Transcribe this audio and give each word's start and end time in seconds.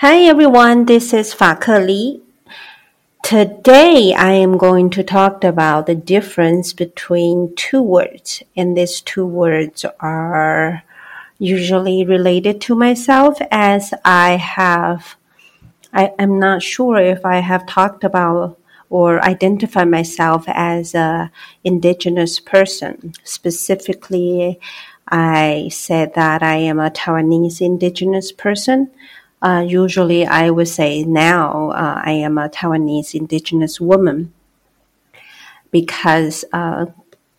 Hi 0.00 0.22
everyone, 0.22 0.86
this 0.86 1.12
is 1.12 1.34
Fa 1.34 1.58
Li. 1.68 2.22
Today 3.22 4.14
I 4.14 4.32
am 4.32 4.56
going 4.56 4.88
to 4.96 5.02
talk 5.04 5.44
about 5.44 5.84
the 5.84 5.94
difference 5.94 6.72
between 6.72 7.54
two 7.54 7.82
words, 7.82 8.42
and 8.56 8.74
these 8.74 9.02
two 9.02 9.26
words 9.26 9.84
are 10.00 10.84
usually 11.38 12.02
related 12.02 12.62
to 12.62 12.74
myself 12.74 13.36
as 13.50 13.92
I 14.02 14.36
have 14.38 15.16
I 15.92 16.14
am 16.18 16.38
not 16.38 16.62
sure 16.62 16.96
if 16.96 17.26
I 17.26 17.40
have 17.40 17.66
talked 17.66 18.02
about 18.02 18.58
or 18.88 19.22
identified 19.22 19.88
myself 19.88 20.44
as 20.46 20.94
a 20.94 21.30
indigenous 21.62 22.40
person. 22.40 23.12
Specifically, 23.22 24.58
I 25.06 25.68
said 25.70 26.14
that 26.14 26.42
I 26.42 26.54
am 26.54 26.80
a 26.80 26.88
Taiwanese 26.88 27.60
indigenous 27.60 28.32
person. 28.32 28.92
Uh, 29.42 29.64
usually, 29.66 30.26
I 30.26 30.50
would 30.50 30.68
say 30.68 31.02
now 31.04 31.70
uh, 31.70 32.02
I 32.04 32.12
am 32.12 32.36
a 32.36 32.50
Taiwanese 32.50 33.14
indigenous 33.14 33.80
woman 33.80 34.34
because 35.70 36.44
uh, 36.52 36.86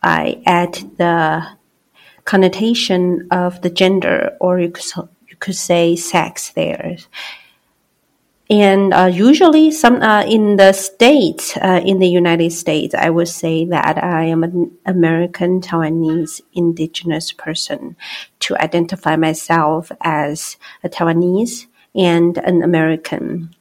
I 0.02 0.42
add 0.46 0.74
the 0.98 1.46
connotation 2.26 3.28
of 3.30 3.62
the 3.62 3.70
gender, 3.70 4.36
or 4.40 4.60
you 4.60 4.72
could, 4.72 4.86
you 5.28 5.36
could 5.40 5.56
say 5.56 5.96
sex 5.96 6.50
there. 6.50 6.98
And 8.50 8.94
uh, 8.94 9.06
usually, 9.06 9.72
some 9.72 10.02
uh, 10.02 10.24
in 10.24 10.58
the 10.58 10.74
states, 10.74 11.56
uh, 11.56 11.82
in 11.86 12.00
the 12.00 12.10
United 12.10 12.52
States, 12.52 12.94
I 12.94 13.10
would 13.10 13.30
say 13.30 13.64
that 13.66 14.04
I 14.04 14.26
am 14.26 14.44
an 14.44 14.72
American 14.86 15.62
Taiwanese 15.62 16.42
indigenous 16.52 17.32
person 17.32 17.96
to 18.40 18.58
identify 18.58 19.16
myself 19.16 19.92
as 20.02 20.58
a 20.84 20.90
Taiwanese 20.90 21.68
and 21.96 22.38
an 22.38 22.64
American. 22.64 23.54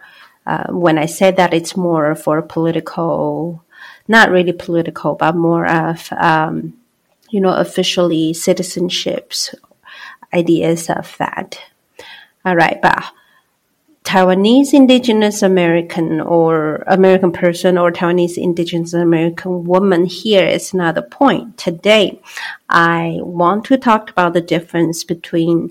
Uh, 0.47 0.73
when 0.73 0.98
I 0.98 1.07
say 1.07 1.31
that, 1.31 1.55
it's 1.55 1.77
more 1.77 2.14
for 2.14 2.42
political, 2.42 3.62
not 4.09 4.31
really 4.31 4.53
political, 4.53 5.14
but 5.14 5.36
more 5.36 5.67
of 5.67 6.12
um, 6.12 6.75
you 7.31 7.41
know 7.41 7.55
officially 7.55 8.33
citizenships 8.33 9.55
ideas 10.33 10.91
of 10.91 11.14
that. 11.19 11.61
All 12.45 12.56
right, 12.56 12.81
but 12.81 13.05
Taiwanese 14.05 14.73
indigenous 14.73 15.42
American 15.42 16.20
or 16.20 16.83
American 16.86 17.33
person 17.33 17.77
or 17.77 17.92
Taiwanese 17.92 18.39
indigenous 18.39 18.95
American 18.95 19.64
woman 19.64 20.06
here 20.06 20.45
is 20.47 20.73
another 20.73 21.03
point. 21.03 21.58
Today, 21.58 22.20
I 22.69 23.19
want 23.20 23.67
to 23.67 23.77
talk 23.77 24.11
about 24.11 24.33
the 24.33 24.41
difference 24.41 25.05
between 25.05 25.70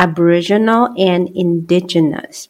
Aboriginal 0.00 0.88
and 0.96 1.28
indigenous. 1.36 2.48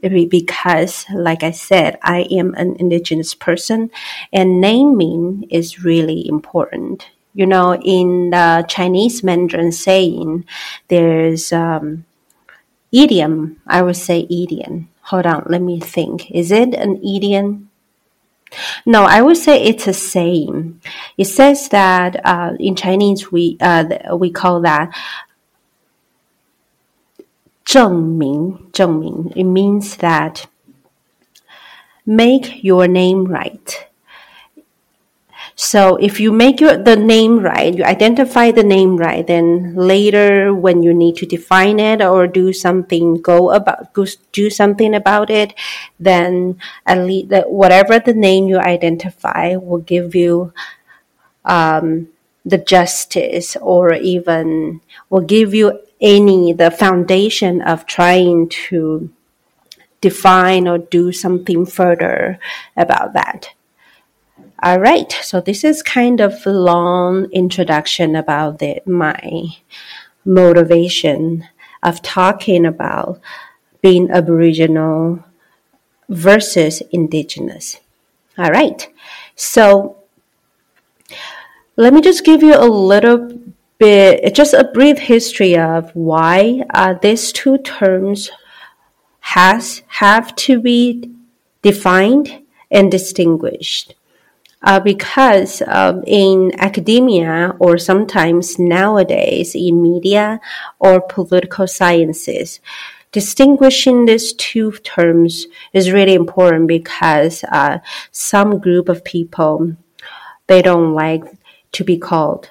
Because, 0.00 1.06
like 1.12 1.42
I 1.42 1.50
said, 1.50 1.98
I 2.02 2.20
am 2.30 2.54
an 2.54 2.76
indigenous 2.78 3.34
person 3.34 3.90
and 4.32 4.60
naming 4.60 5.48
is 5.50 5.82
really 5.82 6.28
important. 6.28 7.08
You 7.34 7.46
know, 7.46 7.74
in 7.74 8.30
the 8.30 8.64
Chinese 8.68 9.24
Mandarin 9.24 9.72
saying, 9.72 10.44
there's, 10.88 11.52
um, 11.52 12.04
Idiom, 12.92 13.60
I 13.68 13.82
would 13.82 13.96
say 13.96 14.26
idiom. 14.28 14.88
Hold 15.02 15.26
on, 15.26 15.46
let 15.48 15.62
me 15.62 15.78
think. 15.78 16.30
Is 16.30 16.50
it 16.50 16.74
an 16.74 16.96
idiom? 17.04 17.70
No, 18.84 19.04
I 19.04 19.22
would 19.22 19.36
say 19.36 19.62
it's 19.62 19.86
a 19.86 19.92
saying. 19.92 20.80
It 21.16 21.26
says 21.26 21.68
that 21.68 22.20
uh, 22.24 22.54
in 22.58 22.74
Chinese 22.74 23.30
we 23.30 23.56
uh, 23.60 24.16
we 24.16 24.30
call 24.30 24.60
that 24.62 24.90
Zhengming, 27.70 29.32
It 29.36 29.44
means 29.44 29.96
that 29.98 30.48
make 32.04 32.64
your 32.64 32.88
name 32.88 33.26
right. 33.26 33.86
So 35.54 35.94
if 35.96 36.18
you 36.18 36.32
make 36.32 36.60
your 36.60 36.76
the 36.82 36.96
name 36.96 37.38
right, 37.38 37.72
you 37.72 37.84
identify 37.84 38.50
the 38.50 38.64
name 38.64 38.96
right, 38.96 39.24
then 39.24 39.76
later 39.76 40.52
when 40.52 40.82
you 40.82 40.92
need 40.92 41.14
to 41.16 41.26
define 41.26 41.78
it 41.78 42.02
or 42.02 42.26
do 42.26 42.52
something, 42.52 43.22
go 43.22 43.50
about 43.50 43.92
go 43.92 44.04
do 44.32 44.50
something 44.50 44.92
about 44.92 45.30
it, 45.30 45.54
then 46.00 46.58
at 46.86 46.98
least 47.06 47.30
whatever 47.46 48.00
the 48.00 48.14
name 48.14 48.48
you 48.48 48.58
identify 48.58 49.54
will 49.54 49.84
give 49.84 50.16
you 50.16 50.52
um, 51.44 52.08
the 52.44 52.58
justice 52.58 53.54
or 53.60 53.94
even 53.94 54.80
will 55.08 55.22
give 55.22 55.54
you 55.54 55.78
any, 56.00 56.52
the 56.52 56.70
foundation 56.70 57.62
of 57.62 57.86
trying 57.86 58.48
to 58.48 59.10
define 60.00 60.66
or 60.66 60.78
do 60.78 61.12
something 61.12 61.66
further 61.66 62.38
about 62.76 63.12
that. 63.12 63.50
All 64.62 64.78
right, 64.78 65.10
so 65.10 65.40
this 65.40 65.64
is 65.64 65.82
kind 65.82 66.20
of 66.20 66.46
a 66.46 66.50
long 66.50 67.30
introduction 67.32 68.14
about 68.14 68.58
the, 68.58 68.82
my 68.84 69.56
motivation 70.24 71.48
of 71.82 72.02
talking 72.02 72.66
about 72.66 73.20
being 73.80 74.10
Aboriginal 74.10 75.24
versus 76.10 76.82
Indigenous. 76.92 77.80
All 78.36 78.50
right, 78.50 78.86
so 79.34 79.96
let 81.76 81.94
me 81.94 82.02
just 82.02 82.24
give 82.24 82.42
you 82.42 82.54
a 82.54 82.68
little 82.68 83.39
bit, 83.80 84.34
just 84.34 84.54
a 84.54 84.70
brief 84.72 84.98
history 84.98 85.58
of 85.58 85.90
why 85.94 86.62
uh, 86.72 86.94
these 87.02 87.32
two 87.32 87.58
terms 87.58 88.30
has 89.20 89.82
have 89.88 90.36
to 90.36 90.60
be 90.60 91.10
defined 91.62 92.42
and 92.70 92.90
distinguished. 92.90 93.94
Uh, 94.62 94.78
because 94.78 95.62
um, 95.66 96.04
in 96.06 96.52
academia 96.60 97.56
or 97.58 97.78
sometimes 97.78 98.58
nowadays 98.58 99.54
in 99.54 99.80
media 99.80 100.38
or 100.78 101.00
political 101.00 101.66
sciences, 101.66 102.60
distinguishing 103.10 104.04
these 104.04 104.34
two 104.34 104.70
terms 104.84 105.46
is 105.72 105.90
really 105.90 106.12
important 106.12 106.68
because 106.68 107.42
uh, 107.44 107.78
some 108.12 108.58
group 108.58 108.90
of 108.90 109.02
people 109.02 109.74
they 110.46 110.60
don't 110.60 110.92
like 110.92 111.24
to 111.72 111.82
be 111.82 111.96
called 111.96 112.50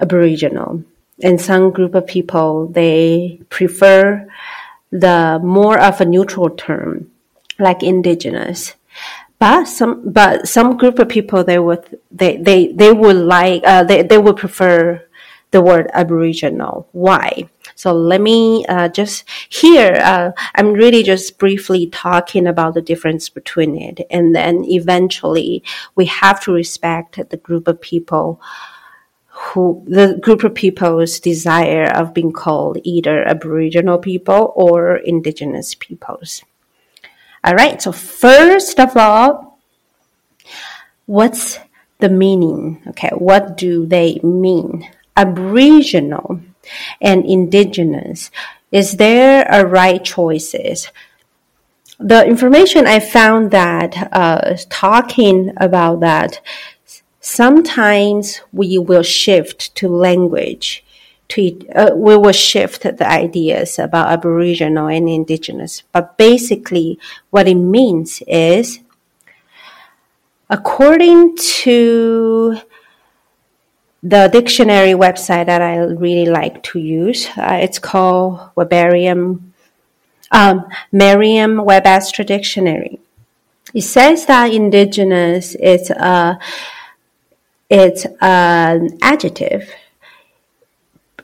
aboriginal. 0.00 0.84
And 1.22 1.40
some 1.40 1.70
group 1.70 1.94
of 1.94 2.06
people 2.06 2.66
they 2.66 3.40
prefer 3.48 4.28
the 4.90 5.40
more 5.42 5.78
of 5.78 6.00
a 6.00 6.04
neutral 6.04 6.50
term 6.50 7.10
like 7.58 7.82
indigenous. 7.82 8.74
But 9.38 9.66
some 9.66 10.10
but 10.10 10.48
some 10.48 10.76
group 10.76 10.98
of 10.98 11.08
people 11.08 11.44
they 11.44 11.58
would 11.58 11.98
they 12.10 12.36
they, 12.36 12.72
they 12.72 12.92
would 12.92 13.16
like 13.16 13.62
uh, 13.64 13.84
they, 13.84 14.02
they 14.02 14.18
would 14.18 14.36
prefer 14.36 15.04
the 15.50 15.62
word 15.62 15.88
aboriginal. 15.92 16.88
Why? 16.92 17.48
So 17.76 17.92
let 17.92 18.20
me 18.20 18.64
uh, 18.66 18.88
just 18.88 19.24
here 19.48 19.94
uh, 20.02 20.30
i'm 20.54 20.72
really 20.72 21.02
just 21.02 21.38
briefly 21.38 21.88
talking 21.88 22.46
about 22.46 22.74
the 22.74 22.82
difference 22.82 23.28
between 23.28 23.76
it. 23.76 24.06
And 24.10 24.34
then 24.34 24.64
eventually 24.64 25.62
we 25.94 26.06
have 26.06 26.40
to 26.44 26.52
respect 26.52 27.18
the 27.30 27.36
group 27.36 27.68
of 27.68 27.80
people 27.80 28.40
who 29.46 29.84
the 29.86 30.18
group 30.22 30.44
of 30.44 30.54
people's 30.54 31.20
desire 31.20 31.84
of 31.84 32.14
being 32.14 32.32
called 32.32 32.78
either 32.82 33.26
aboriginal 33.26 33.98
people 33.98 34.52
or 34.56 34.96
indigenous 34.96 35.74
peoples 35.74 36.42
all 37.44 37.54
right, 37.54 37.80
so 37.80 37.92
first 37.92 38.80
of 38.80 38.96
all, 38.96 39.58
what's 41.04 41.58
the 41.98 42.08
meaning? 42.08 42.82
Okay, 42.88 43.10
what 43.10 43.58
do 43.58 43.84
they 43.84 44.18
mean? 44.22 44.88
Aboriginal 45.14 46.40
and 47.02 47.26
indigenous. 47.26 48.30
Is 48.72 48.96
there 48.96 49.46
a 49.50 49.66
right 49.66 50.02
choices? 50.02 50.90
The 51.98 52.24
information 52.24 52.86
I 52.86 52.98
found 52.98 53.50
that 53.50 54.08
uh, 54.10 54.56
talking 54.70 55.52
about 55.58 56.00
that, 56.00 56.40
sometimes 57.24 58.42
we 58.52 58.76
will 58.76 59.02
shift 59.02 59.74
to 59.74 59.88
language 59.88 60.84
to 61.26 61.58
uh, 61.74 61.90
we 61.94 62.16
will 62.18 62.32
shift 62.32 62.82
the 62.82 63.08
ideas 63.08 63.78
about 63.78 64.08
Aboriginal 64.08 64.88
and 64.88 65.08
Indigenous. 65.08 65.82
But 65.90 66.18
basically, 66.18 66.98
what 67.30 67.48
it 67.48 67.54
means 67.54 68.22
is, 68.26 68.80
according 70.50 71.36
to 71.62 72.58
the 74.02 74.28
dictionary 74.28 74.92
website 74.92 75.46
that 75.46 75.62
I 75.62 75.78
really 75.78 76.26
like 76.26 76.62
to 76.64 76.78
use, 76.78 77.26
uh, 77.38 77.58
it's 77.62 77.78
called 77.78 78.50
Webarium, 78.54 79.40
um, 80.30 80.66
Merriam-Webster 80.92 82.22
Dictionary. 82.22 83.00
It 83.72 83.80
says 83.80 84.26
that 84.26 84.52
indigenous 84.52 85.54
is 85.54 85.88
a 85.88 86.38
it's 87.70 88.06
an 88.20 88.98
adjective 89.02 89.70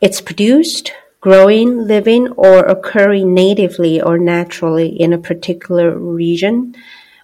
it's 0.01 0.21
produced 0.23 0.93
growing, 1.21 1.87
living, 1.87 2.29
or 2.33 2.61
occurring 2.61 3.35
natively 3.35 4.01
or 4.01 4.17
naturally 4.17 4.89
in 4.89 5.13
a 5.13 5.19
particular 5.19 5.97
region 5.99 6.75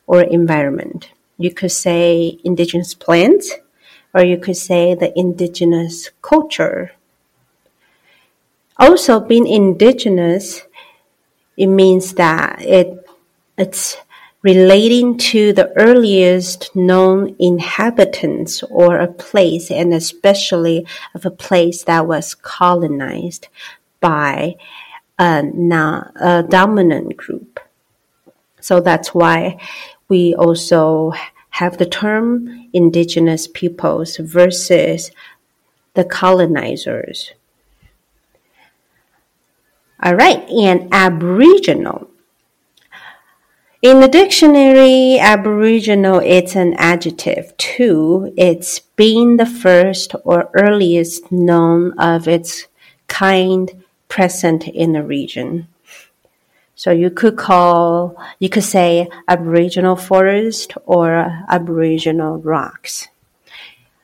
or 0.06 0.22
environment. 0.22 1.08
You 1.38 1.52
could 1.52 1.72
say 1.72 2.38
indigenous 2.44 2.92
plants, 2.92 3.52
or 4.12 4.22
you 4.22 4.36
could 4.36 4.56
say 4.56 4.94
the 4.94 5.18
indigenous 5.18 6.10
culture. 6.20 6.92
Also, 8.78 9.20
being 9.20 9.46
indigenous, 9.46 10.62
it 11.56 11.68
means 11.68 12.12
that 12.14 12.60
it 12.60 13.08
it's 13.56 13.96
relating 14.46 15.18
to 15.18 15.52
the 15.52 15.72
earliest 15.76 16.70
known 16.76 17.34
inhabitants 17.40 18.62
or 18.70 18.96
a 18.96 19.12
place, 19.12 19.72
and 19.72 19.92
especially 19.92 20.86
of 21.16 21.26
a 21.26 21.32
place 21.32 21.82
that 21.82 22.06
was 22.06 22.32
colonized 22.32 23.48
by 23.98 24.54
a, 25.18 25.42
a 26.20 26.44
dominant 26.48 27.16
group. 27.16 27.58
So 28.60 28.78
that's 28.78 29.12
why 29.12 29.58
we 30.08 30.32
also 30.36 31.12
have 31.50 31.78
the 31.78 31.86
term 31.86 32.68
indigenous 32.72 33.48
peoples 33.48 34.16
versus 34.18 35.10
the 35.94 36.04
colonizers. 36.04 37.32
All 40.00 40.14
right, 40.14 40.48
and 40.50 40.88
Aboriginal. 40.92 42.10
In 43.86 44.00
the 44.00 44.08
dictionary, 44.08 45.16
Aboriginal 45.20 46.18
it's 46.18 46.56
an 46.56 46.74
adjective 46.74 47.56
too. 47.56 48.34
It's 48.36 48.80
being 48.80 49.36
the 49.36 49.46
first 49.46 50.12
or 50.24 50.50
earliest 50.54 51.30
known 51.30 51.96
of 51.96 52.26
its 52.26 52.66
kind 53.06 53.84
present 54.08 54.66
in 54.66 54.94
the 54.94 55.04
region. 55.04 55.68
So 56.74 56.90
you 56.90 57.10
could 57.10 57.36
call, 57.36 58.16
you 58.40 58.48
could 58.48 58.64
say 58.64 59.08
Aboriginal 59.28 59.94
forest 59.94 60.72
or 60.84 61.44
Aboriginal 61.48 62.38
rocks. 62.38 63.06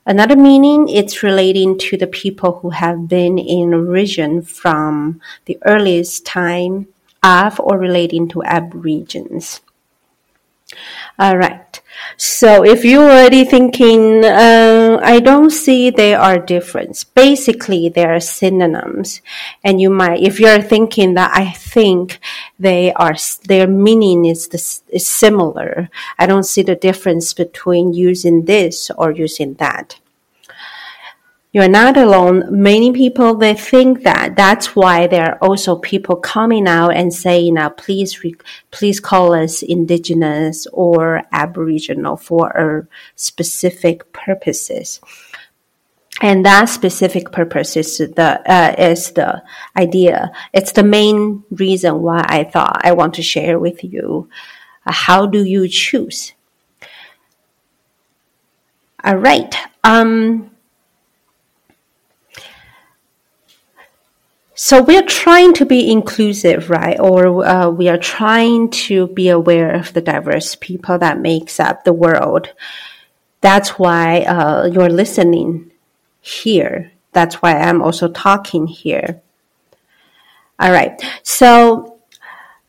Another 0.07 0.37
meaning, 0.37 0.89
it's 0.89 1.25
relating 1.25 1.77
to 1.79 1.97
the 1.97 2.07
people 2.07 2.61
who 2.61 2.71
have 2.71 3.09
been 3.09 3.37
in 3.37 3.75
a 3.75 3.83
region 3.83 4.43
from 4.43 5.21
the 5.47 5.59
earliest 5.67 6.25
time 6.25 6.87
of 7.25 7.59
or 7.59 7.79
relating 7.79 8.29
to 8.29 8.45
Aborigines. 8.45 9.61
All 11.19 11.37
right. 11.37 11.81
So 12.17 12.65
if 12.65 12.85
you're 12.85 13.05
already 13.05 13.45
thinking, 13.45 14.25
uh, 14.25 14.99
I 15.03 15.21
don't 15.21 15.51
see 15.51 15.91
there 15.91 16.19
are 16.19 16.39
difference. 16.39 17.05
Basically, 17.05 17.89
they 17.89 18.05
are 18.05 18.21
synonyms, 18.21 19.21
and 19.63 19.81
you 19.81 19.91
might, 19.91 20.21
if 20.21 20.41
you're 20.41 20.63
thinking 20.63 21.15
that 21.15 21.31
I 21.35 21.51
think 21.51 22.19
they 22.59 22.93
are, 22.95 23.15
their 23.45 23.67
meaning 23.67 24.25
is 24.25 24.49
is 24.89 25.07
similar. 25.07 25.91
I 26.19 26.27
don't 26.27 26.45
see 26.45 26.63
the 26.63 26.77
difference 26.77 27.35
between 27.35 27.93
using 27.93 28.47
this 28.47 28.91
or 28.97 29.13
using 29.13 29.55
that. 29.55 30.02
You're 31.53 31.69
not 31.69 31.99
alone. 31.99 32.45
Many 32.51 32.93
people 32.93 33.35
they 33.35 33.53
think 33.53 34.05
that 34.05 34.37
that's 34.37 34.75
why 34.75 35.07
there 35.07 35.33
are 35.33 35.39
also 35.43 35.77
people 35.77 36.17
coming 36.17 36.67
out 36.67 36.95
and 36.97 37.13
saying, 37.13 37.55
"Now, 37.55 37.69
please, 37.69 38.25
re- 38.25 38.35
please 38.71 39.01
call 39.01 39.35
us 39.35 39.63
indigenous 39.63 40.67
or 40.73 41.25
aboriginal 41.31 42.17
for 42.17 42.89
specific 43.17 44.11
purposes." 44.15 45.01
And 46.23 46.47
that 46.47 46.67
specific 46.71 47.33
purpose 47.33 47.77
is 47.77 47.99
the 47.99 48.41
uh, 48.51 48.75
is 48.79 49.11
the 49.13 49.43
idea. 49.77 50.33
It's 50.55 50.73
the 50.73 50.85
main 50.85 51.45
reason 51.51 52.01
why 52.01 52.25
I 52.29 52.45
thought 52.45 52.81
I 52.83 52.93
want 52.93 53.15
to 53.15 53.23
share 53.23 53.59
with 53.59 53.85
you. 53.85 54.29
Uh, 54.87 54.93
how 54.93 55.27
do 55.27 55.45
you 55.45 55.69
choose? 55.69 56.33
All 59.05 59.17
right. 59.17 59.55
Um, 59.85 60.52
So 64.65 64.81
we're 64.81 65.03
trying 65.03 65.55
to 65.55 65.67
be 65.67 65.91
inclusive, 65.91 66.71
right? 66.71 66.97
Or 67.01 67.45
uh, 67.45 67.69
we 67.69 67.89
are 67.89 67.99
trying 67.99 68.71
to 68.87 69.09
be 69.09 69.29
aware 69.29 69.75
of 69.75 69.93
the 69.93 70.01
diverse 70.01 70.55
people 70.55 70.99
that 70.99 71.19
makes 71.19 71.59
up 71.59 71.83
the 71.83 71.93
world. 71.93 72.49
That's 73.41 73.71
why 73.71 74.21
uh, 74.21 74.67
you're 74.67 74.89
listening 74.89 75.73
here. 76.21 76.93
That's 77.11 77.43
why 77.43 77.57
I'm 77.57 77.83
also 77.83 78.07
talking 78.07 78.69
here. 78.69 79.21
All 80.61 80.71
right. 80.71 80.95
So 81.25 81.99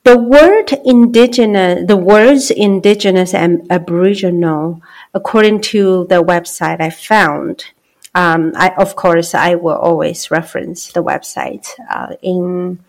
the 0.03 0.17
word 0.17 0.73
indigenous, 0.83 1.87
the 1.87 1.95
words 1.95 2.49
indigenous 2.49 3.35
and 3.35 3.67
aboriginal, 3.69 4.81
according 5.13 5.61
to 5.73 6.07
the 6.09 6.23
website 6.23 6.81
I 6.81 6.89
found, 6.89 7.65
um, 8.15 8.53
I, 8.55 8.69
of 8.77 8.95
course, 8.95 9.33
I 9.33 9.55
will 9.55 9.75
always 9.75 10.29
reference 10.29 10.91
the 10.91 11.03
website 11.03 11.67
uh, 11.89 12.15
in 12.21 12.79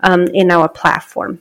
um, 0.00 0.26
in 0.28 0.50
our 0.50 0.68
platform. 0.68 1.40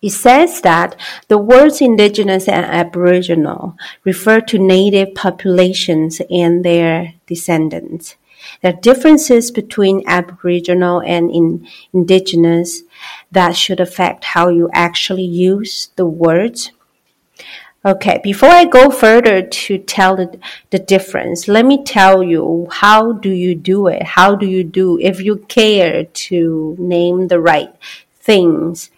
It 0.00 0.10
says 0.10 0.60
that 0.62 0.96
the 1.28 1.38
words 1.38 1.80
indigenous 1.80 2.48
and 2.48 2.66
aboriginal 2.66 3.76
refer 4.02 4.40
to 4.40 4.58
native 4.58 5.14
populations 5.14 6.20
and 6.28 6.64
their 6.64 7.14
descendants. 7.26 8.16
There 8.60 8.72
are 8.72 8.80
differences 8.80 9.52
between 9.52 10.02
aboriginal 10.08 11.00
and 11.02 11.30
in 11.30 11.68
indigenous 11.92 12.82
that 13.30 13.56
should 13.56 13.78
affect 13.78 14.24
how 14.24 14.48
you 14.48 14.68
actually 14.72 15.24
use 15.24 15.90
the 15.94 16.06
words 16.06 16.72
Okay, 17.84 18.20
before 18.22 18.48
I 18.48 18.64
go 18.64 18.90
further 18.90 19.42
to 19.42 19.78
tell 19.78 20.14
the, 20.14 20.38
the 20.70 20.78
difference, 20.78 21.48
let 21.48 21.66
me 21.66 21.82
tell 21.82 22.22
you 22.22 22.68
how 22.70 23.10
do 23.10 23.30
you 23.30 23.56
do 23.56 23.88
it? 23.88 24.04
How 24.04 24.36
do 24.36 24.46
you 24.46 24.62
do 24.62 25.00
if 25.00 25.20
you 25.20 25.38
care 25.48 26.04
to 26.04 26.76
name 26.78 27.26
the 27.26 27.40
right 27.40 27.74
things? 28.14 28.90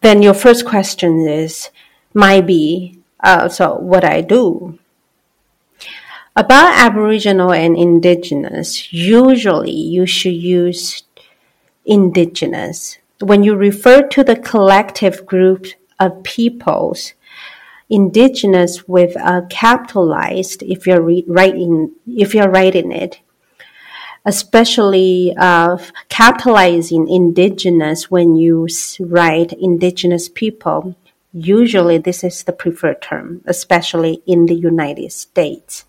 Then 0.00 0.22
your 0.22 0.32
first 0.32 0.64
question 0.64 1.28
is 1.28 1.68
might 2.14 2.46
be 2.46 2.98
uh, 3.22 3.48
so 3.50 3.76
what 3.76 4.04
I 4.04 4.22
do. 4.22 4.78
About 6.34 6.78
Aboriginal 6.78 7.52
and 7.52 7.76
Indigenous, 7.76 8.90
usually 8.90 9.70
you 9.70 10.06
should 10.06 10.32
use 10.32 11.02
Indigenous. 11.84 12.96
When 13.20 13.42
you 13.42 13.54
refer 13.54 14.08
to 14.08 14.24
the 14.24 14.36
collective 14.36 15.26
group 15.26 15.66
of 16.02 16.22
peoples 16.22 17.14
indigenous 17.88 18.88
with 18.88 19.14
a 19.16 19.46
capitalized 19.50 20.62
if 20.62 20.86
you're 20.86 21.02
re- 21.02 21.24
writing 21.26 21.92
if 22.06 22.34
you're 22.34 22.48
writing 22.48 22.90
it 22.90 23.20
especially 24.24 25.34
of 25.36 25.92
capitalizing 26.08 27.08
indigenous 27.08 28.10
when 28.10 28.36
you 28.36 28.68
write 29.00 29.52
indigenous 29.52 30.28
people. 30.28 30.94
Usually 31.32 31.98
this 31.98 32.22
is 32.22 32.44
the 32.44 32.52
preferred 32.52 33.02
term 33.02 33.42
especially 33.46 34.22
in 34.26 34.46
the 34.46 34.54
united 34.54 35.12
states 35.12 35.84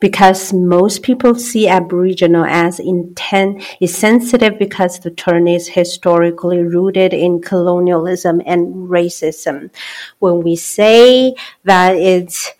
because 0.00 0.52
most 0.52 1.02
people 1.02 1.34
see 1.34 1.68
Aboriginal 1.68 2.44
as 2.44 2.80
intent 2.80 3.62
is 3.80 3.94
sensitive 3.94 4.58
because 4.58 4.98
the 4.98 5.10
term 5.10 5.46
is 5.46 5.68
historically 5.68 6.62
rooted 6.62 7.12
in 7.12 7.40
colonialism 7.40 8.40
and 8.46 8.88
racism. 8.88 9.70
When 10.18 10.42
we 10.42 10.56
say 10.56 11.34
that 11.64 11.96
it's 11.96 12.50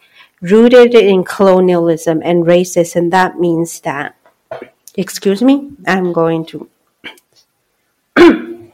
rooted 0.43 0.95
in 0.95 1.25
colonialism 1.25 2.21
and 2.23 2.45
racism, 2.45 3.11
that 3.11 3.39
means 3.39 3.81
that, 3.81 4.17
excuse 4.95 5.43
me, 5.43 5.71
I'm 5.87 6.13
going 6.13 6.45
to. 6.47 6.69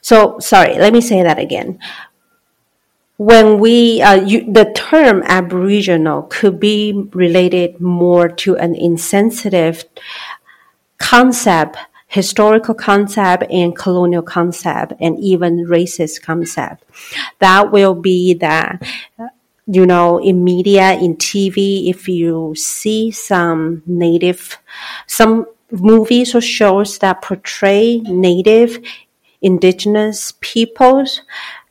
so, 0.00 0.38
sorry, 0.38 0.78
let 0.78 0.92
me 0.92 1.00
say 1.00 1.24
that 1.24 1.40
again 1.40 1.80
when 3.18 3.58
we 3.58 4.00
uh, 4.00 4.14
you, 4.14 4.50
the 4.50 4.72
term 4.74 5.22
aboriginal 5.26 6.22
could 6.22 6.58
be 6.58 6.92
related 7.12 7.80
more 7.80 8.28
to 8.28 8.56
an 8.56 8.74
insensitive 8.74 9.84
concept 10.98 11.76
historical 12.08 12.74
concept 12.74 13.44
and 13.50 13.76
colonial 13.76 14.22
concept 14.22 14.94
and 14.98 15.18
even 15.18 15.66
racist 15.66 16.22
concept. 16.22 16.82
That 17.38 17.70
will 17.70 17.94
be 17.94 18.32
that 18.34 18.82
you 19.66 19.84
know 19.84 20.18
in 20.18 20.42
media 20.42 20.92
in 20.92 21.16
tv 21.16 21.90
if 21.90 22.08
you 22.08 22.54
see 22.56 23.10
some 23.10 23.82
native 23.84 24.56
some 25.06 25.44
movies 25.70 26.34
or 26.34 26.40
shows 26.40 26.98
that 27.00 27.20
portray 27.20 27.98
native 27.98 28.78
indigenous 29.42 30.32
peoples 30.40 31.20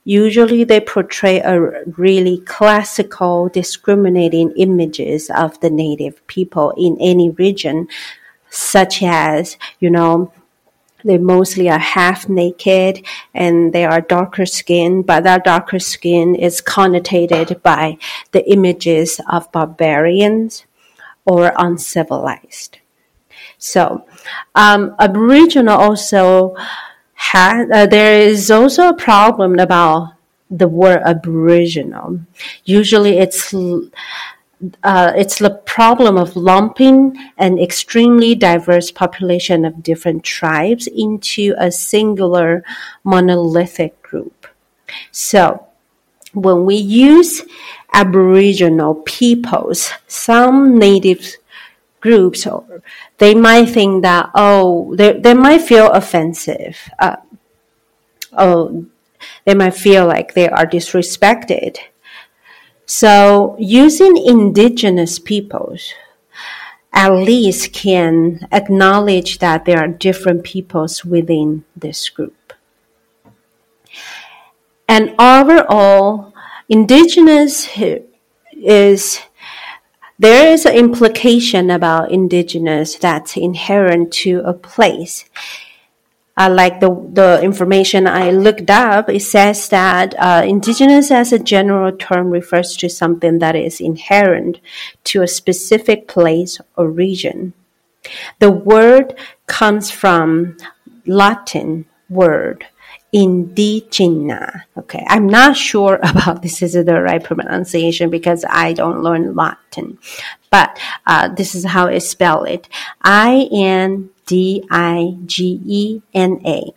Usually 0.07 0.63
they 0.63 0.79
portray 0.79 1.41
a 1.41 1.83
really 1.97 2.37
classical 2.37 3.49
discriminating 3.49 4.53
images 4.55 5.29
of 5.29 5.59
the 5.59 5.69
native 5.69 6.25
people 6.27 6.71
in 6.77 6.95
any 7.01 7.31
region 7.31 7.89
such 8.49 9.03
as, 9.03 9.57
you 9.81 9.89
know, 9.89 10.31
they 11.03 11.17
mostly 11.17 11.69
are 11.69 11.77
half 11.77 12.29
naked 12.29 13.05
and 13.33 13.73
they 13.73 13.83
are 13.83 13.99
darker 13.99 14.45
skin, 14.45 15.01
but 15.01 15.25
that 15.25 15.43
darker 15.43 15.77
skin 15.77 16.35
is 16.35 16.61
connotated 16.61 17.61
by 17.61 17.97
the 18.31 18.49
images 18.49 19.19
of 19.29 19.51
barbarians 19.51 20.65
or 21.25 21.51
uncivilized. 21.57 22.77
So, 23.57 24.05
um, 24.55 24.95
Aboriginal 24.99 25.77
also 25.77 26.55
uh, 27.33 27.85
there 27.85 28.21
is 28.21 28.51
also 28.51 28.89
a 28.89 28.93
problem 28.95 29.59
about 29.59 30.13
the 30.49 30.67
word 30.67 31.01
Aboriginal. 31.03 32.19
Usually 32.63 33.17
it's 33.17 33.53
uh, 34.83 35.13
it's 35.15 35.37
the 35.37 35.51
problem 35.51 36.17
of 36.17 36.35
lumping 36.35 37.15
an 37.37 37.59
extremely 37.59 38.33
diverse 38.33 38.89
population 38.89 39.65
of 39.65 39.83
different 39.83 40.23
tribes 40.23 40.87
into 40.87 41.53
a 41.59 41.71
singular 41.71 42.63
monolithic 43.03 44.01
group. 44.01 44.47
So, 45.11 45.67
when 46.33 46.65
we 46.65 46.75
use 46.75 47.43
Aboriginal 47.93 48.95
peoples, 48.95 49.91
some 50.07 50.77
native 50.77 51.35
groups, 52.07 52.47
or 52.47 52.81
they 53.17 53.33
might 53.35 53.69
think 53.69 54.03
that, 54.03 54.29
oh, 54.33 54.95
they, 54.95 55.11
they 55.19 55.33
might 55.33 55.61
feel 55.61 55.91
offensive. 55.91 56.75
Uh, 56.99 57.17
oh, 58.33 58.85
they 59.45 59.55
might 59.55 59.75
feel 59.75 60.05
like 60.07 60.33
they 60.33 60.47
are 60.49 60.65
disrespected 60.65 61.77
so 62.89 63.57
using 63.59 64.15
indigenous 64.15 65.19
peoples 65.19 65.93
at 66.93 67.11
least 67.11 67.73
can 67.73 68.47
acknowledge 68.53 69.39
that 69.39 69.65
there 69.65 69.77
are 69.77 69.89
different 69.89 70.45
peoples 70.45 71.03
within 71.03 71.65
this 71.75 72.09
group. 72.09 72.53
And 74.87 75.13
overall, 75.19 76.33
indigenous 76.69 77.67
is 78.53 79.19
there 80.19 80.51
is 80.51 80.65
an 80.65 80.75
implication 80.75 81.69
about 81.69 82.11
indigenous 82.11 82.95
that's 82.95 83.37
inherent 83.37 84.11
to 84.11 84.41
a 84.45 84.53
place 84.53 85.25
uh, 86.37 86.49
like 86.51 86.79
the, 86.79 86.89
the 87.13 87.41
information 87.41 88.05
I 88.05 88.29
looked 88.29 88.69
up, 88.69 89.09
it 89.09 89.23
says 89.23 89.67
that 89.69 90.13
uh, 90.19 90.43
indigenous 90.45 91.09
as 91.09 91.33
a 91.33 91.39
general 91.39 91.91
term 91.91 92.29
refers 92.29 92.77
to 92.77 92.89
something 92.89 93.39
that 93.39 93.55
is 93.55 93.81
inherent 93.81 94.59
to 95.05 95.23
a 95.23 95.27
specific 95.27 96.07
place 96.07 96.61
or 96.75 96.89
region. 96.89 97.53
The 98.37 98.51
word 98.51 99.17
comes 99.47 99.89
from 99.89 100.57
Latin 101.07 101.85
word 102.07 102.67
indigena. 103.13 104.63
Okay, 104.77 105.05
I'm 105.07 105.27
not 105.27 105.55
sure 105.55 105.95
about 106.03 106.41
this 106.41 106.61
is 106.61 106.73
the 106.73 107.01
right 107.01 107.23
pronunciation 107.23 108.09
because 108.09 108.45
I 108.49 108.73
don't 108.73 109.01
learn 109.01 109.35
Latin, 109.35 109.97
but 110.49 110.79
uh, 111.05 111.29
this 111.29 111.55
is 111.55 111.65
how 111.65 111.87
it's 111.87 112.09
spelled: 112.09 112.67
I 113.01 113.47
N 113.51 114.09
D 114.25 114.63
I 114.69 115.17
G 115.25 115.61
E 115.65 116.01
N 116.13 116.41
A. 116.45 116.73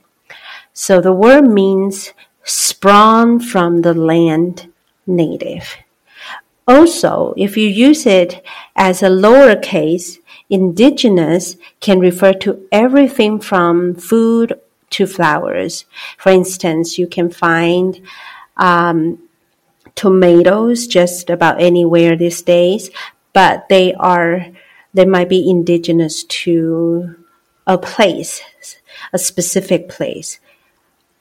So 0.73 1.01
the 1.01 1.13
word 1.13 1.43
means 1.43 2.13
sprung 2.45 3.41
from 3.41 3.83
the 3.83 3.95
land 3.95 4.73
native. 5.07 5.77
Also, 6.67 7.35
if 7.37 7.57
you 7.57 7.67
use 7.67 8.07
it 8.07 8.45
as 8.77 9.03
a 9.03 9.09
lowercase, 9.09 10.19
indigenous 10.49 11.57
can 11.81 11.99
refer 11.99 12.33
to 12.35 12.67
everything 12.71 13.41
from 13.41 13.95
food 13.95 14.60
to 14.91 15.07
flowers. 15.07 15.85
For 16.19 16.31
instance, 16.31 16.99
you 16.99 17.07
can 17.07 17.31
find 17.31 18.01
um, 18.57 19.19
tomatoes 19.95 20.87
just 20.87 21.31
about 21.31 21.61
anywhere 21.61 22.17
these 22.17 22.43
days, 22.43 22.91
but 23.33 23.69
they 23.69 23.95
are 23.95 24.47
they 24.93 25.05
might 25.05 25.29
be 25.29 25.49
indigenous 25.49 26.25
to 26.25 27.15
a 27.67 27.79
place, 27.79 28.43
a 29.13 29.19
specific 29.19 29.89
place. 29.89 30.41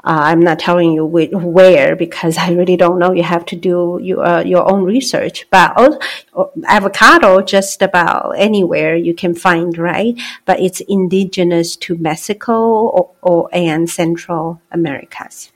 Uh, 0.01 0.32
I'm 0.32 0.39
not 0.39 0.60
telling 0.60 0.94
you 0.94 1.06
where 1.06 1.96
because 1.96 2.38
I 2.38 2.51
really 2.51 2.77
don't 2.77 3.00
know. 3.00 3.12
You 3.12 3.24
have 3.24 3.46
to 3.48 3.58
do 3.58 4.00
your, 4.01 4.25
uh, 4.25 4.44
your 4.44 4.72
own 4.72 4.84
research. 4.84 5.46
But 5.50 5.75
also, 5.75 6.51
avocado, 6.65 7.41
just 7.41 7.82
about 7.82 8.36
anywhere 8.38 8.96
you 8.96 9.13
can 9.13 9.36
find, 9.36 9.77
right? 9.77 10.18
But 10.46 10.62
it's 10.62 10.79
indigenous 10.82 11.75
to 11.77 11.98
Mexico 11.98 12.53
or, 12.88 13.12
or 13.22 13.50
and 13.51 13.89
Central 13.89 14.62
Americas. 14.72 15.51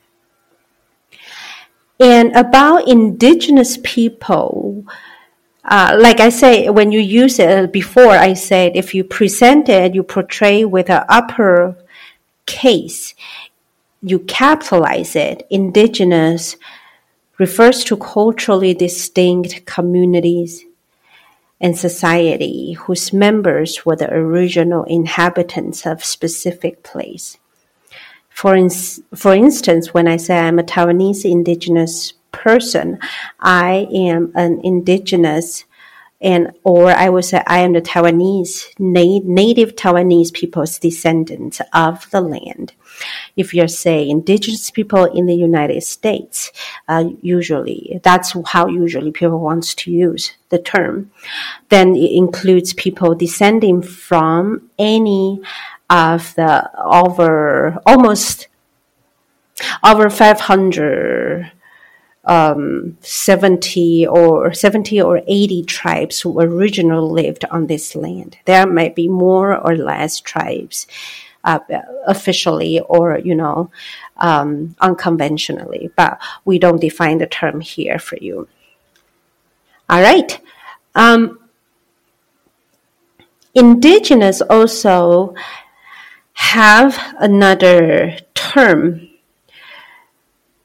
And 1.99 2.35
about 2.35 2.87
indigenous 2.87 3.77
people, 3.81 4.83
uh, 5.63 5.95
like 5.97 6.19
I 6.19 6.27
say, 6.27 6.69
when 6.69 6.91
you 6.91 6.99
use 6.99 7.39
it 7.39 7.71
before, 7.71 8.11
I 8.11 8.33
said 8.33 8.75
if 8.75 8.93
you 8.93 9.05
present 9.05 9.69
it, 9.69 9.95
you 9.95 10.03
portray 10.03 10.65
with 10.65 10.89
an 10.89 11.05
upper 11.07 11.77
case, 12.45 13.15
you 14.03 14.19
capitalize 14.19 15.15
it. 15.15 15.47
Indigenous 15.49 16.57
refers 17.39 17.83
to 17.85 17.97
culturally 17.97 18.73
distinct 18.73 19.65
communities 19.65 20.65
and 21.59 21.77
society 21.77 22.73
whose 22.73 23.13
members 23.13 23.85
were 23.85 23.95
the 23.95 24.13
original 24.13 24.83
inhabitants 24.83 25.85
of 25.85 26.03
specific 26.03 26.83
place. 26.83 27.37
For, 28.29 28.55
in, 28.55 28.69
for 29.15 29.33
instance, 29.33 29.93
when 29.93 30.07
I 30.07 30.17
say 30.17 30.37
I'm 30.37 30.59
a 30.59 30.63
Taiwanese 30.63 31.23
indigenous 31.29 32.13
person. 32.33 32.99
I 33.39 33.87
am 33.93 34.33
an 34.35 34.59
indigenous 34.61 35.63
and 36.19 36.51
or 36.63 36.89
I 36.89 37.09
would 37.09 37.25
say 37.25 37.41
I 37.47 37.59
am 37.59 37.73
the 37.73 37.81
Taiwanese 37.81 38.73
na- 38.79 39.21
native 39.23 39.75
Taiwanese 39.75 40.33
people's 40.33 40.79
descendant 40.79 41.61
of 41.73 42.09
the 42.11 42.21
land. 42.21 42.73
If 43.35 43.53
you're 43.53 43.67
say 43.67 44.07
indigenous 44.07 44.71
people 44.71 45.05
in 45.05 45.25
the 45.25 45.35
United 45.35 45.83
States, 45.83 46.51
uh, 46.87 47.05
usually 47.21 47.99
that's 48.03 48.35
how 48.47 48.67
usually 48.67 49.11
people 49.11 49.39
wants 49.39 49.73
to 49.75 49.91
use 49.91 50.33
the 50.49 50.59
term. 50.59 51.11
Then 51.69 51.95
it 51.95 52.11
includes 52.11 52.73
people 52.73 53.15
descending 53.15 53.81
from 53.81 54.69
any 54.77 55.41
of 55.89 56.33
the 56.35 56.69
over 56.77 57.77
almost 57.85 58.47
over 59.83 60.09
500 60.09 61.51
um, 62.25 62.97
70 63.01 64.07
or 64.07 64.53
70 64.53 65.01
or 65.01 65.21
80 65.27 65.63
tribes 65.63 66.21
who 66.21 66.39
originally 66.39 67.23
lived 67.23 67.45
on 67.51 67.67
this 67.67 67.95
land. 67.95 68.37
There 68.45 68.65
might 68.65 68.95
be 68.95 69.07
more 69.07 69.57
or 69.57 69.75
less 69.75 70.19
tribes 70.19 70.87
uh, 71.43 71.59
officially 72.05 72.79
or, 72.79 73.17
you 73.19 73.35
know, 73.35 73.69
um, 74.17 74.75
unconventionally, 74.79 75.91
but 75.95 76.21
we 76.45 76.59
don't 76.59 76.81
define 76.81 77.17
the 77.17 77.27
term 77.27 77.61
here 77.61 77.99
for 77.99 78.17
you. 78.17 78.47
All 79.89 80.01
right. 80.01 80.39
Um, 80.95 81.39
indigenous 83.53 84.41
also 84.41 85.35
have 86.33 86.97
another 87.19 88.17
term, 88.33 89.09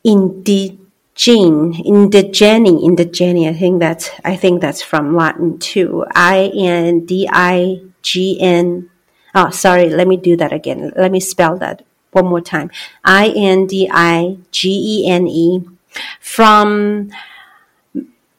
indigenous 0.04 0.78
Gene, 1.18 1.73
indigene. 1.75 3.49
I 3.49 3.52
think 3.52 3.80
that's 3.80 4.08
I 4.25 4.37
think 4.37 4.61
that's 4.61 4.82
from 4.82 5.16
Latin 5.16 5.58
too. 5.58 6.04
I 6.14 6.52
N 6.54 7.06
D 7.06 7.28
I 7.28 7.80
G 8.02 8.38
N. 8.40 8.88
Oh, 9.35 9.50
sorry. 9.50 9.90
Let 9.90 10.08
me 10.08 10.16
do 10.16 10.37
that 10.37 10.52
again. 10.52 10.92
Let 10.97 11.12
me 11.12 11.20
spell 11.20 11.56
that 11.58 11.85
one 12.12 12.26
more 12.26 12.40
time. 12.40 12.70
I 13.04 13.28
N 13.35 13.66
D 13.66 13.88
I 13.90 14.38
G 14.50 15.04
E 15.04 15.11
N 15.11 15.26
E. 15.26 15.64
From 16.20 17.11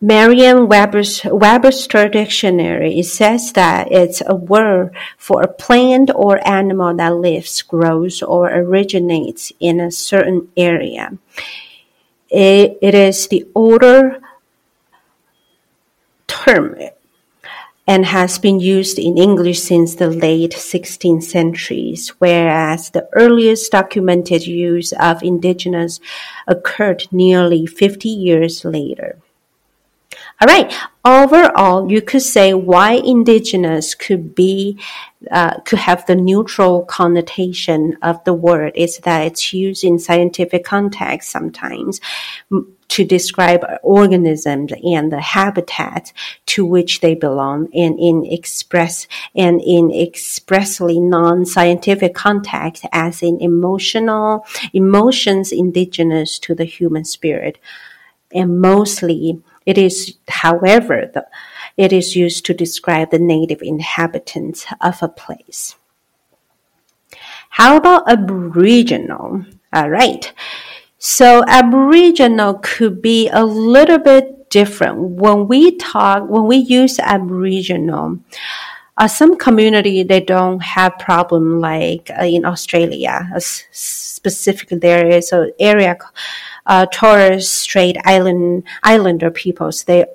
Merriam-Webster's 0.02 1.26
Webster 1.26 2.08
Dictionary, 2.08 3.00
it 3.00 3.06
says 3.06 3.52
that 3.54 3.92
it's 3.92 4.22
a 4.26 4.34
word 4.34 4.96
for 5.18 5.42
a 5.42 5.48
plant 5.48 6.10
or 6.16 6.40
animal 6.48 6.96
that 6.96 7.16
lives, 7.16 7.62
grows, 7.62 8.22
or 8.22 8.50
originates 8.50 9.52
in 9.60 9.82
a 9.82 9.92
certain 9.92 10.50
area. 10.56 11.18
It, 12.30 12.78
it 12.82 12.96
is 12.96 13.28
the 13.28 13.46
older 13.54 14.22
term 16.28 16.78
and 17.90 18.06
has 18.06 18.38
been 18.38 18.60
used 18.60 19.00
in 19.00 19.18
English 19.18 19.60
since 19.60 19.96
the 19.96 20.12
late 20.12 20.52
16th 20.52 21.24
centuries, 21.24 22.10
whereas 22.20 22.92
the 22.92 23.10
earliest 23.14 23.72
documented 23.72 24.46
use 24.46 24.94
of 25.00 25.24
indigenous 25.24 26.00
occurred 26.46 27.08
nearly 27.12 27.66
50 27.66 28.08
years 28.08 28.64
later. 28.64 29.18
All 30.42 30.48
right. 30.48 30.74
Overall, 31.04 31.92
you 31.92 32.02
could 32.02 32.22
say 32.22 32.54
why 32.54 32.94
indigenous 32.94 33.94
could 33.94 34.36
be 34.36 34.80
uh, 35.30 35.60
could 35.62 35.80
have 35.80 36.06
the 36.06 36.16
neutral 36.16 36.86
connotation 36.86 37.98
of 38.02 38.24
the 38.24 38.34
word 38.34 38.72
is 38.76 39.00
that 39.00 39.26
it's 39.26 39.54
used 39.54 39.84
in 39.84 40.00
scientific 40.00 40.64
context 40.64 41.30
sometimes 41.30 42.00
to 42.88 43.04
describe 43.04 43.66
organisms 43.84 44.72
and 44.82 45.12
the 45.12 45.20
habitat 45.20 46.14
to 46.46 46.66
which 46.66 47.02
they 47.02 47.16
belong 47.16 47.68
and 47.74 48.00
in 48.00 48.26
express 48.26 49.08
and 49.36 49.62
in 49.62 49.92
expressly 49.92 51.02
non-scientific 51.02 52.16
context 52.16 52.86
as 52.94 53.22
in 53.22 53.42
emotional 53.42 54.46
emotions 54.72 55.52
indigenous 55.52 56.40
to 56.40 56.56
the 56.56 56.66
human 56.66 57.04
spirit 57.04 57.58
and 58.32 58.62
mostly 58.62 59.42
it 59.66 59.78
is, 59.78 60.16
however, 60.28 61.10
the, 61.14 61.28
it 61.78 61.94
is 61.94 62.16
used 62.16 62.46
to 62.46 62.54
describe 62.54 63.12
the 63.12 63.20
native 63.20 63.62
inhabitants 63.62 64.66
of 64.82 65.02
a 65.02 65.08
place. 65.08 65.76
How 67.50 67.78
about 67.78 68.10
Aboriginal? 68.10 69.46
All 69.74 69.90
right. 69.90 70.32
So 70.98 71.44
Aboriginal 71.48 72.60
could 72.62 73.02
be 73.02 73.30
a 73.30 73.46
little 73.46 74.00
bit 74.00 74.50
different. 74.50 74.98
When 75.00 75.48
we 75.48 75.78
talk, 75.78 76.30
when 76.30 76.46
we 76.46 76.58
use 76.58 77.00
Aboriginal, 77.00 78.20
uh, 78.98 79.08
some 79.08 79.38
community 79.38 80.04
they 80.04 80.20
don't 80.20 80.62
have 80.62 81.00
problem 81.00 81.62
like 81.62 82.12
uh, 82.20 82.26
in 82.26 82.46
Australia. 82.46 83.30
Uh, 83.34 83.40
specifically, 83.40 84.78
there 84.78 85.08
is 85.08 85.32
an 85.32 85.52
area 85.60 85.98
uh, 86.70 86.86
Torres 86.86 87.50
Strait 87.50 87.98
Island 88.06 88.64
Islander 88.84 89.32
peoples. 89.32 89.84
They 89.84 90.06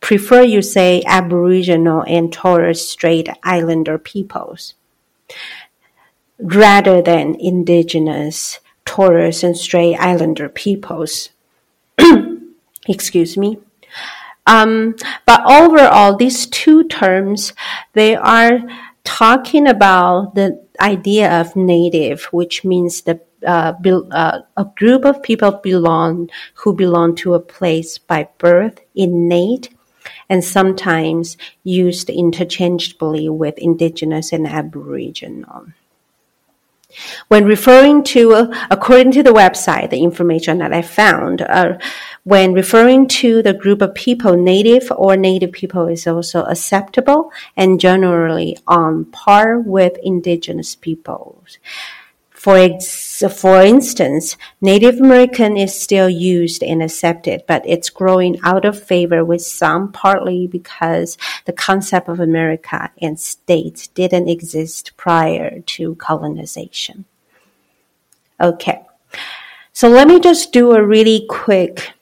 prefer 0.00 0.42
you 0.42 0.62
say 0.62 1.02
Aboriginal 1.06 2.04
and 2.06 2.32
Torres 2.32 2.86
Strait 2.88 3.28
Islander 3.42 3.98
peoples 3.98 4.74
rather 6.38 7.02
than 7.02 7.36
indigenous 7.38 8.60
Torres 8.84 9.42
and 9.42 9.56
Strait 9.56 9.96
Islander 9.96 10.48
peoples. 10.48 11.30
Excuse 12.88 13.36
me. 13.36 13.58
Um, 14.46 14.94
but 15.26 15.40
overall, 15.46 16.16
these 16.16 16.46
two 16.46 16.84
terms, 16.84 17.54
they 17.94 18.14
are 18.14 18.60
talking 19.04 19.66
about 19.66 20.34
the 20.34 20.62
idea 20.80 21.40
of 21.40 21.56
native, 21.56 22.24
which 22.24 22.62
means 22.64 23.02
the 23.02 23.20
uh, 23.46 23.74
uh, 24.10 24.40
a 24.56 24.64
group 24.76 25.04
of 25.04 25.22
people 25.22 25.52
belong 25.52 26.30
who 26.54 26.74
belong 26.74 27.14
to 27.16 27.34
a 27.34 27.40
place 27.40 27.98
by 27.98 28.28
birth, 28.38 28.80
innate, 28.94 29.70
and 30.28 30.44
sometimes 30.44 31.36
used 31.62 32.10
interchangeably 32.10 33.28
with 33.28 33.58
indigenous 33.58 34.32
and 34.32 34.46
aboriginal. 34.46 35.66
When 37.28 37.44
referring 37.44 38.04
to, 38.04 38.34
uh, 38.34 38.66
according 38.70 39.12
to 39.12 39.22
the 39.22 39.32
website, 39.32 39.90
the 39.90 40.02
information 40.02 40.58
that 40.58 40.72
I 40.72 40.82
found, 40.82 41.42
uh, 41.42 41.78
when 42.22 42.52
referring 42.52 43.08
to 43.08 43.42
the 43.42 43.52
group 43.52 43.82
of 43.82 43.94
people, 43.94 44.36
native 44.36 44.92
or 44.96 45.16
native 45.16 45.52
people 45.52 45.88
is 45.88 46.06
also 46.06 46.44
acceptable 46.44 47.32
and 47.56 47.80
generally 47.80 48.56
on 48.66 49.06
par 49.06 49.58
with 49.58 49.98
indigenous 50.02 50.74
peoples. 50.76 51.58
For, 52.44 52.58
ex- 52.58 53.22
for 53.40 53.62
instance, 53.62 54.36
Native 54.60 55.00
American 55.00 55.56
is 55.56 55.80
still 55.80 56.10
used 56.10 56.62
and 56.62 56.82
accepted, 56.82 57.42
but 57.48 57.62
it's 57.64 57.88
growing 57.88 58.38
out 58.44 58.66
of 58.66 58.82
favor 58.82 59.24
with 59.24 59.40
some 59.40 59.90
partly 59.90 60.46
because 60.46 61.16
the 61.46 61.54
concept 61.54 62.06
of 62.06 62.20
America 62.20 62.90
and 63.00 63.18
states 63.18 63.86
didn't 63.86 64.28
exist 64.28 64.94
prior 64.98 65.60
to 65.60 65.94
colonization. 65.94 67.06
Okay. 68.38 68.82
So 69.72 69.88
let 69.88 70.06
me 70.06 70.20
just 70.20 70.52
do 70.52 70.72
a 70.72 70.84
really 70.84 71.24
quick 71.26 71.94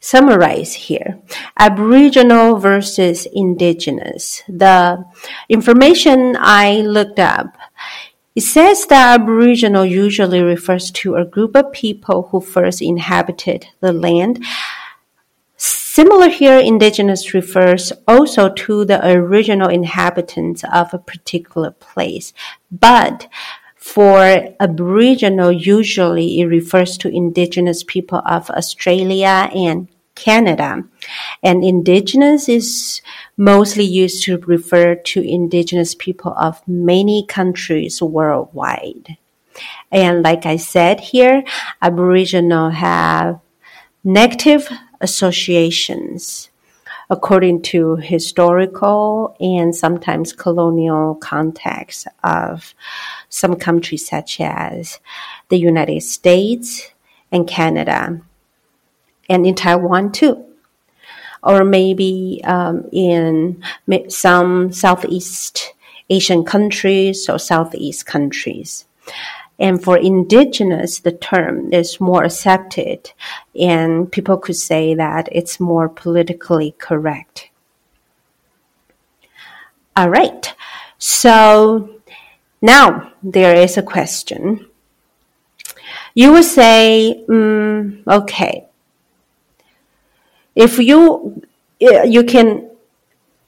summarize 0.00 0.72
here. 0.74 1.20
Aboriginal 1.56 2.56
versus 2.56 3.28
indigenous. 3.32 4.42
The 4.48 5.04
information 5.48 6.36
I 6.36 6.80
looked 6.80 7.20
up 7.20 7.56
it 8.34 8.42
says 8.42 8.86
that 8.86 9.20
Aboriginal 9.20 9.84
usually 9.84 10.40
refers 10.40 10.90
to 10.92 11.16
a 11.16 11.24
group 11.24 11.56
of 11.56 11.72
people 11.72 12.28
who 12.30 12.40
first 12.40 12.80
inhabited 12.80 13.66
the 13.80 13.92
land. 13.92 14.44
Similar 15.56 16.28
here, 16.28 16.58
indigenous 16.58 17.34
refers 17.34 17.92
also 18.06 18.48
to 18.48 18.84
the 18.84 19.04
original 19.06 19.68
inhabitants 19.68 20.62
of 20.72 20.94
a 20.94 20.98
particular 20.98 21.72
place. 21.72 22.32
But 22.70 23.28
for 23.74 24.54
Aboriginal, 24.60 25.50
usually 25.50 26.40
it 26.40 26.46
refers 26.46 26.96
to 26.98 27.08
indigenous 27.08 27.82
people 27.82 28.22
of 28.24 28.48
Australia 28.50 29.50
and 29.52 29.88
Canada. 30.20 30.84
And 31.42 31.64
indigenous 31.64 32.48
is 32.48 33.00
mostly 33.36 33.84
used 33.84 34.22
to 34.24 34.38
refer 34.38 34.94
to 34.94 35.20
indigenous 35.22 35.94
people 35.94 36.34
of 36.36 36.60
many 36.68 37.24
countries 37.26 38.02
worldwide. 38.02 39.16
And 39.90 40.22
like 40.22 40.44
I 40.44 40.56
said 40.56 41.00
here, 41.00 41.42
Aboriginal 41.80 42.70
have 42.70 43.40
negative 44.04 44.68
associations 45.00 46.50
according 47.08 47.60
to 47.60 47.96
historical 47.96 49.34
and 49.40 49.74
sometimes 49.74 50.32
colonial 50.32 51.16
context 51.16 52.06
of 52.22 52.74
some 53.28 53.56
countries 53.56 54.06
such 54.08 54.40
as 54.40 55.00
the 55.48 55.58
United 55.58 56.02
States 56.02 56.92
and 57.32 57.48
Canada 57.48 58.20
and 59.30 59.46
in 59.46 59.54
Taiwan 59.54 60.12
too. 60.12 60.44
Or 61.42 61.64
maybe 61.64 62.42
um, 62.44 62.84
in 62.92 63.62
some 64.08 64.72
Southeast 64.72 65.72
Asian 66.10 66.44
countries 66.44 67.30
or 67.30 67.38
Southeast 67.38 68.04
countries. 68.04 68.84
And 69.58 69.82
for 69.82 69.96
indigenous, 69.96 71.00
the 71.00 71.12
term 71.12 71.72
is 71.72 72.00
more 72.00 72.24
accepted, 72.24 73.12
and 73.54 74.10
people 74.10 74.38
could 74.38 74.56
say 74.56 74.94
that 74.94 75.28
it's 75.30 75.60
more 75.60 75.88
politically 75.88 76.74
correct. 76.78 77.50
All 79.94 80.08
right. 80.08 80.54
So 80.98 81.90
now 82.62 83.12
there 83.22 83.54
is 83.54 83.76
a 83.76 83.82
question. 83.82 84.66
You 86.14 86.32
would 86.32 86.44
say, 86.44 87.22
mm, 87.28 88.02
okay, 88.06 88.66
if 90.54 90.78
you 90.78 91.42
you 91.80 92.24
can 92.24 92.70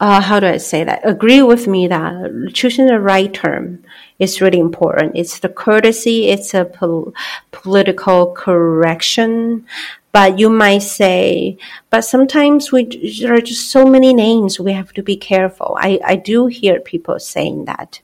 uh, 0.02 0.20
how 0.20 0.40
do 0.40 0.48
I 0.48 0.56
say 0.56 0.82
that? 0.82 1.00
Agree 1.04 1.42
with 1.42 1.68
me 1.68 1.86
that 1.86 2.50
choosing 2.54 2.86
the 2.86 2.98
right 2.98 3.32
term 3.32 3.84
is 4.18 4.40
really 4.40 4.58
important. 4.58 5.12
It's 5.14 5.38
the 5.38 5.48
courtesy, 5.48 6.28
it's 6.28 6.54
a 6.54 6.64
pol- 6.64 7.14
political 7.52 8.32
correction. 8.32 9.64
But 10.10 10.40
you 10.40 10.50
might 10.50 10.82
say, 10.82 11.56
but 11.88 12.00
sometimes 12.00 12.72
we, 12.72 12.84
there 13.20 13.34
are 13.34 13.40
just 13.40 13.70
so 13.70 13.86
many 13.86 14.12
names, 14.12 14.58
we 14.58 14.72
have 14.72 14.92
to 14.94 15.04
be 15.04 15.16
careful. 15.16 15.76
I, 15.78 16.00
I 16.04 16.16
do 16.16 16.48
hear 16.48 16.80
people 16.80 17.20
saying 17.20 17.66
that. 17.66 18.00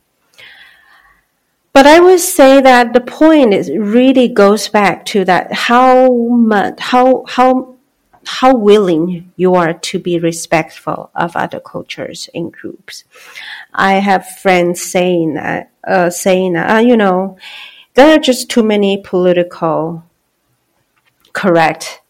But 1.72 1.88
I 1.88 1.98
would 1.98 2.20
say 2.20 2.60
that 2.60 2.92
the 2.92 3.00
point 3.00 3.52
is 3.52 3.70
really 3.70 4.28
goes 4.28 4.68
back 4.68 5.04
to 5.06 5.24
that 5.24 5.52
how 5.52 6.12
much, 6.12 6.78
how, 6.78 7.24
how 7.26 7.77
how 8.28 8.54
willing 8.54 9.32
you 9.36 9.54
are 9.54 9.72
to 9.72 9.98
be 9.98 10.18
respectful 10.18 11.10
of 11.14 11.34
other 11.34 11.58
cultures 11.58 12.28
and 12.34 12.52
groups. 12.52 13.04
I 13.72 13.94
have 13.94 14.28
friends 14.28 14.82
saying 14.82 15.38
uh, 15.38 16.10
saying, 16.10 16.54
uh, 16.54 16.82
you 16.84 16.94
know, 16.94 17.38
there 17.94 18.14
are 18.14 18.18
just 18.18 18.50
too 18.50 18.62
many 18.62 18.98
political 19.02 20.04
correct 21.32 22.02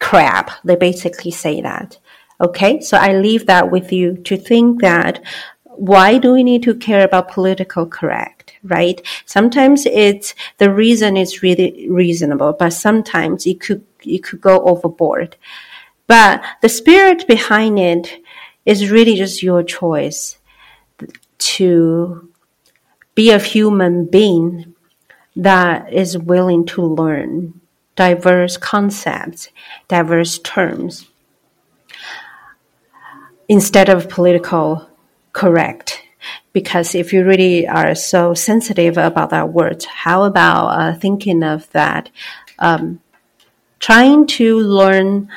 crap. 0.00 0.50
They 0.64 0.74
basically 0.74 1.30
say 1.30 1.60
that. 1.60 1.98
Okay, 2.40 2.80
so 2.80 2.96
I 2.96 3.12
leave 3.12 3.46
that 3.46 3.70
with 3.70 3.92
you 3.92 4.16
to 4.24 4.36
think 4.36 4.80
that 4.80 5.22
why 5.64 6.18
do 6.18 6.32
we 6.32 6.42
need 6.42 6.64
to 6.64 6.74
care 6.74 7.04
about 7.04 7.30
political 7.30 7.86
correct? 7.86 8.54
Right? 8.64 9.00
Sometimes 9.24 9.86
it's 9.86 10.34
the 10.58 10.72
reason 10.72 11.16
is 11.16 11.44
really 11.44 11.86
reasonable, 11.88 12.54
but 12.54 12.72
sometimes 12.72 13.46
it 13.46 13.60
could 13.60 13.84
it 14.04 14.22
could 14.24 14.40
go 14.40 14.60
overboard. 14.60 15.36
But 16.06 16.42
the 16.62 16.68
spirit 16.68 17.26
behind 17.26 17.78
it 17.78 18.22
is 18.66 18.90
really 18.90 19.16
just 19.16 19.42
your 19.42 19.62
choice 19.62 20.38
to 21.38 22.28
be 23.14 23.30
a 23.30 23.38
human 23.38 24.06
being 24.06 24.74
that 25.36 25.92
is 25.92 26.18
willing 26.18 26.66
to 26.66 26.82
learn 26.82 27.60
diverse 27.96 28.56
concepts, 28.56 29.48
diverse 29.88 30.38
terms. 30.38 31.06
instead 33.50 33.88
of 33.88 34.08
political 34.08 34.88
correct. 35.32 36.00
Because 36.52 36.94
if 36.94 37.12
you 37.12 37.24
really 37.24 37.66
are 37.66 37.94
so 37.96 38.32
sensitive 38.32 38.96
about 38.96 39.30
that 39.30 39.52
word, 39.52 39.84
how 39.84 40.22
about 40.22 40.66
uh, 40.68 40.94
thinking 40.94 41.42
of 41.42 41.68
that, 41.72 42.10
um, 42.60 43.00
trying 43.80 44.26
to 44.26 44.60
learn 44.60 45.28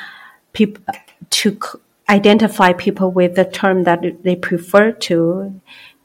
people 0.52 0.84
to 1.30 1.58
identify 2.08 2.72
people 2.72 3.10
with 3.10 3.34
the 3.34 3.44
term 3.44 3.84
that 3.84 4.22
they 4.22 4.36
prefer 4.36 4.92
to 4.92 5.60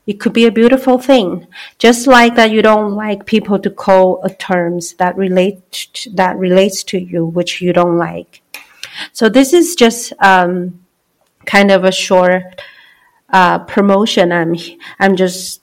it 0.10 0.20
could 0.20 0.34
be 0.34 0.48
a 0.48 0.52
beautiful 0.52 0.98
thing. 0.98 1.46
Just 1.78 2.08
like 2.08 2.34
that 2.34 2.50
you 2.50 2.64
don't 2.64 2.96
like 2.96 3.28
people 3.28 3.60
to 3.60 3.70
call 3.70 4.24
terms 4.40 4.94
that 4.94 5.16
relate 5.16 5.72
to, 5.72 6.10
that 6.16 6.36
relates 6.36 6.84
to 6.86 6.98
you, 6.98 7.28
which 7.28 7.62
you 7.62 7.74
don't 7.74 8.00
like. 8.00 8.42
So 9.14 9.30
this 9.30 9.54
is 9.54 9.76
just 9.76 10.14
um, 10.18 10.84
kind 11.46 11.70
of 11.70 11.84
a 11.84 11.92
short 11.92 12.42
uh, 13.32 13.60
promotion. 13.60 14.32
I'm 14.32 14.56
I'm 15.00 15.16
just 15.16 15.62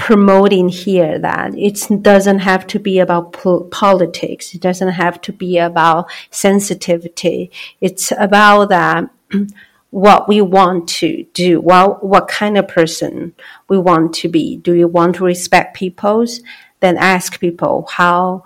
promoting 0.00 0.70
here 0.70 1.18
that 1.18 1.54
it 1.54 1.86
doesn't 2.02 2.38
have 2.38 2.66
to 2.66 2.78
be 2.78 2.98
about 2.98 3.34
po- 3.34 3.64
politics. 3.64 4.54
It 4.54 4.60
doesn't 4.62 4.92
have 4.92 5.20
to 5.20 5.32
be 5.32 5.58
about 5.58 6.10
sensitivity. 6.30 7.50
It's 7.82 8.10
about 8.18 8.70
that 8.70 9.10
what 9.90 10.26
we 10.26 10.40
want 10.40 10.88
to 10.88 11.26
do, 11.34 11.60
what, 11.60 12.02
what 12.02 12.28
kind 12.28 12.56
of 12.56 12.66
person 12.66 13.34
we 13.68 13.76
want 13.76 14.14
to 14.14 14.28
be. 14.28 14.56
Do 14.56 14.72
you 14.72 14.88
want 14.88 15.16
to 15.16 15.24
respect 15.24 15.76
people's? 15.76 16.40
Then 16.80 16.96
ask 16.96 17.38
people, 17.38 17.86
how 17.90 18.42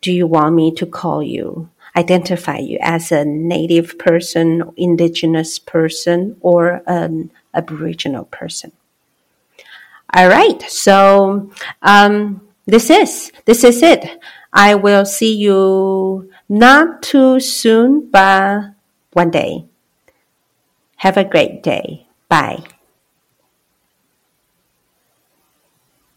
do 0.00 0.10
you 0.10 0.26
want 0.26 0.54
me 0.54 0.74
to 0.76 0.86
call 0.86 1.22
you? 1.22 1.68
Identify 1.94 2.58
you 2.58 2.78
as 2.80 3.12
a 3.12 3.22
native 3.22 3.98
person, 3.98 4.72
indigenous 4.78 5.58
person, 5.58 6.38
or 6.40 6.82
an 6.86 7.30
aboriginal 7.52 8.24
person. 8.24 8.72
All 10.16 10.28
right. 10.28 10.60
So, 10.62 11.50
um, 11.82 12.40
this 12.64 12.88
is, 12.88 13.30
this 13.44 13.64
is 13.64 13.82
it. 13.82 14.18
I 14.50 14.74
will 14.74 15.04
see 15.04 15.36
you 15.36 16.30
not 16.48 17.02
too 17.02 17.38
soon, 17.38 18.08
but 18.10 18.72
one 19.12 19.30
day. 19.30 19.66
Have 20.96 21.18
a 21.18 21.24
great 21.24 21.62
day. 21.62 22.06
Bye. 22.30 22.64